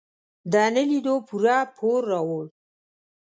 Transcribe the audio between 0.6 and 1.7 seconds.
نه لیدو پوره